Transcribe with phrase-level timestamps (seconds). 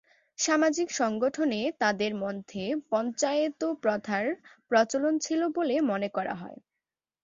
[0.37, 4.25] সামাজিক সংগঠনে তাদের মধ্যে পঞ্চায়েত প্রথার
[4.69, 6.57] প্রচলন ছিল বলে মনে করা হয়।